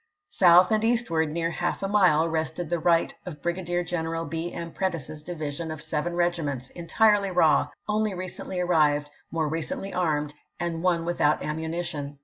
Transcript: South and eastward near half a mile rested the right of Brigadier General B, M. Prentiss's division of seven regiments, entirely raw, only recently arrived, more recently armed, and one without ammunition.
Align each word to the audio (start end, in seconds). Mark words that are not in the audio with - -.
South 0.29 0.71
and 0.71 0.83
eastward 0.83 1.29
near 1.31 1.51
half 1.51 1.83
a 1.83 1.87
mile 1.87 2.27
rested 2.27 2.71
the 2.71 2.79
right 2.79 3.13
of 3.23 3.39
Brigadier 3.43 3.83
General 3.83 4.25
B, 4.25 4.51
M. 4.51 4.71
Prentiss's 4.71 5.21
division 5.21 5.69
of 5.69 5.79
seven 5.79 6.15
regiments, 6.15 6.71
entirely 6.71 7.29
raw, 7.29 7.67
only 7.87 8.15
recently 8.15 8.59
arrived, 8.59 9.11
more 9.29 9.47
recently 9.47 9.93
armed, 9.93 10.33
and 10.59 10.81
one 10.81 11.05
without 11.05 11.43
ammunition. 11.43 12.17